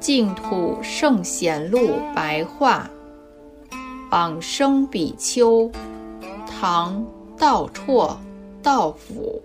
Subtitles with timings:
[0.00, 2.90] 净土圣贤录白话，
[4.10, 5.70] 往生比丘，
[6.46, 7.06] 唐
[7.38, 8.16] 道绰
[8.60, 9.40] 道甫，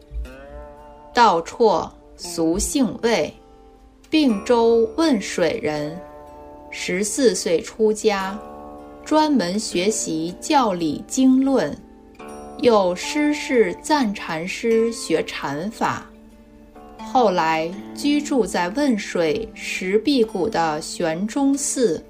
[1.14, 3.32] 道绰俗姓魏，
[4.10, 5.96] 并州汶水人，
[6.72, 8.36] 十四岁出家，
[9.04, 11.78] 专门学习教理经论。
[12.60, 16.06] 又师事赞禅师学禅法。
[16.98, 22.04] 后来居住在汶水石壁谷的玄中寺，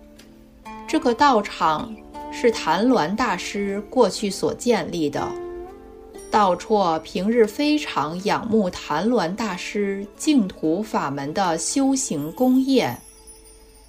[0.87, 1.93] 这个道场
[2.31, 5.27] 是谭鸾大师过去所建立的。
[6.31, 12.95] 道绰平日非常仰慕谭鸾大师净土法门的修行功业，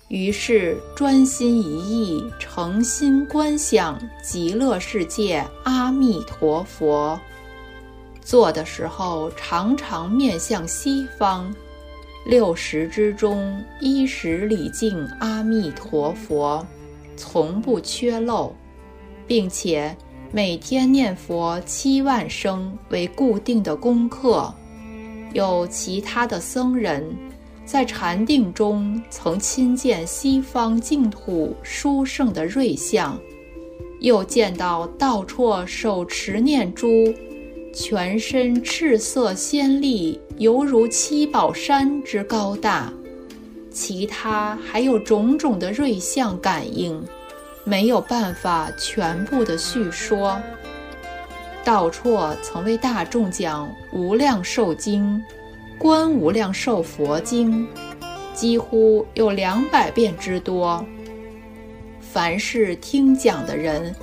[0.09, 7.18] 于是专心一意，诚心观想极乐世界阿弥陀佛。
[8.21, 11.52] 坐的时候，常常面向西方，
[12.24, 16.65] 六十之中，一十礼敬阿弥陀佛，
[17.16, 18.54] 从不缺漏，
[19.27, 19.96] 并且
[20.30, 24.54] 每天念佛七万声为固定的功课。
[25.32, 27.16] 有其他的僧人，
[27.66, 33.18] 在禅定中曾亲见西方净土殊胜的瑞相，
[33.98, 36.87] 又见到道绰手持念珠。
[37.74, 42.90] 全身赤色鲜丽，犹如七宝山之高大。
[43.70, 47.04] 其他还有种种的瑞相感应，
[47.64, 50.40] 没有办法全部的叙说。
[51.64, 55.04] 道绰曾为大众讲《无量寿经》
[55.79, 57.66] 《观无量寿佛经》，
[58.35, 60.85] 几乎有两百遍之多。
[62.01, 63.95] 凡是听讲的人，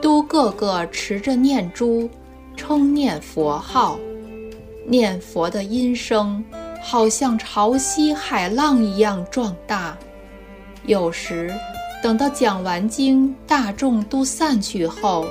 [0.00, 2.08] 都个个持着念珠。
[2.54, 3.98] 称念佛号，
[4.86, 6.44] 念佛的音声
[6.82, 9.96] 好像潮汐海浪一样壮大。
[10.84, 11.52] 有时，
[12.02, 15.24] 等到讲完经，大众都散去后，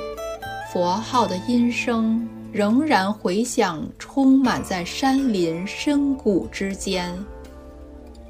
[0.74, 7.18] 佛号的音声仍然回响，充满在山林深谷之间。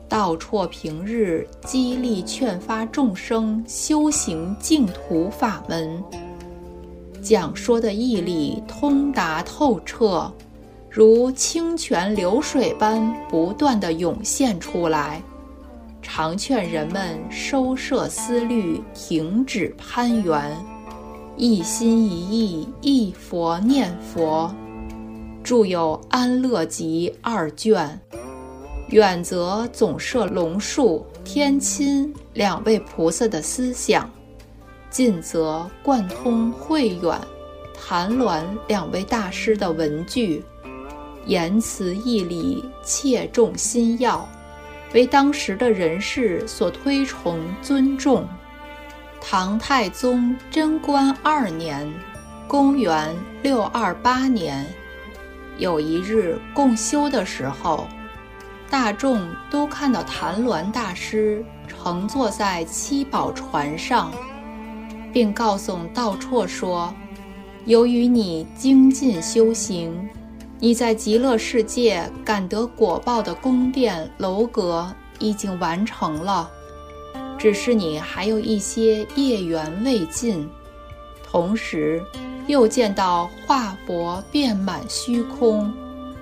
[0.08, 6.04] 道绰平日激励劝发众生修行净土法门。
[7.22, 10.32] 讲说的义理通达透彻，
[10.90, 15.22] 如清泉流水般不断地涌现出来。
[16.02, 20.58] 常劝人们收摄思虑，停止攀缘，
[21.38, 24.54] 一心一意一佛念佛。
[25.44, 28.00] 著有《安乐集》二卷，
[28.90, 34.10] 远则总摄龙树、天亲两位菩萨的思想。
[34.90, 37.20] 近则贯通慧远、
[37.74, 40.44] 谭鸾两位大师的文句，
[41.26, 44.28] 言辞义理切中心要，
[44.94, 48.28] 为当时的人士所推崇尊重。
[49.24, 51.88] 唐太宗贞观二年
[52.50, 54.66] （公元628年），
[55.58, 57.88] 有一日共修的时候，
[58.70, 64.12] 大众都看到谭鸾大师乘坐在七宝船上。
[65.14, 66.94] 并告诉道绰说
[67.66, 70.10] ：“由于你精进修行，
[70.58, 74.90] 你在极乐世界感得果报的宫殿楼阁
[75.20, 76.50] 已经完成了，
[77.42, 80.48] 只是你还有一些业缘未尽。
[81.24, 82.00] 同时，
[82.46, 85.74] 又见到化佛遍满虚空，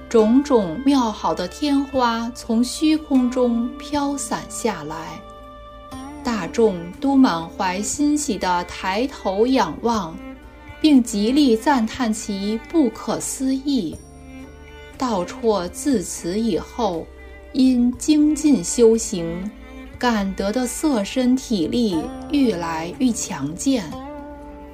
[0.08, 5.20] 种种妙好的天花从虚空中飘散下来。”
[6.24, 10.16] 大众都满怀欣喜地抬头仰望，
[10.80, 13.94] 并极力赞叹其不可思议。
[14.98, 17.06] 道绰自此以后，
[17.52, 19.50] 因精进修行，
[20.00, 22.02] 感得的色身体力
[22.32, 23.84] 愈来愈强健，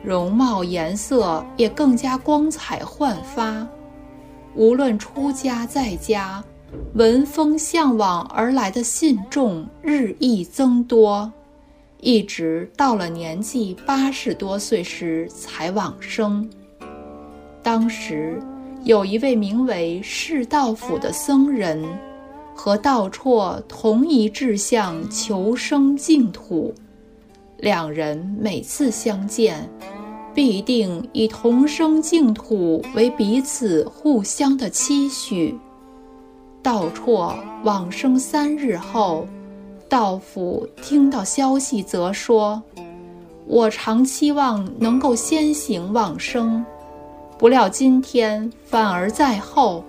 [0.03, 3.67] 容貌颜色也更加光彩焕发。
[4.53, 6.43] 无论出家在家，
[6.93, 11.33] 闻风向往而来的信众日益增多。
[11.99, 16.47] 一直到了年纪八十多岁时才往生。
[17.63, 18.39] 当时
[18.83, 21.83] 有一位名为释道府的僧人，
[22.55, 26.73] 和道绰同一志向，求生净土。
[27.57, 29.69] 两人每次相见，
[30.33, 35.55] 必定以同生净土为彼此互相的期许。
[36.63, 39.27] 道绰往生三日后。
[39.87, 42.61] 道府听到消息，则说
[43.45, 46.65] ：“我常期望能够先行往生，
[47.37, 49.83] 不料今天反而在后。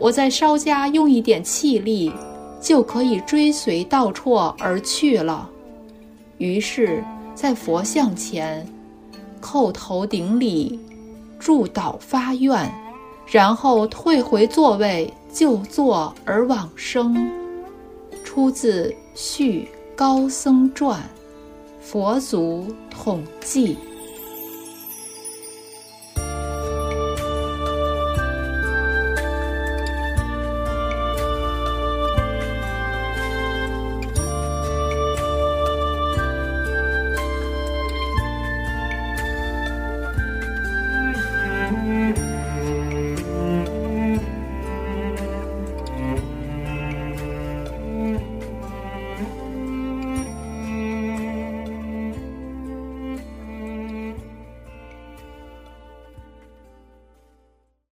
[0.00, 2.10] 我再稍加用一点气力，
[2.58, 5.48] 就可以追随道绰而去了。
[6.38, 7.04] 于是，
[7.34, 8.66] 在佛像前
[9.42, 10.80] 叩头顶礼，
[11.38, 12.72] 祝祷发愿，
[13.26, 17.30] 然后退回座位就坐而往生。
[18.24, 20.98] 出自《续高僧传》，
[21.80, 23.76] 佛祖统记。